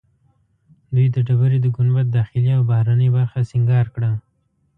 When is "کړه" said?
3.95-4.11